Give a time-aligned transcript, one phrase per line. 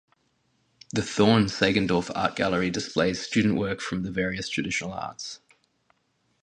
[0.91, 5.41] The Thorne-Sagendorph art gallery displays student work from the various traditional arts.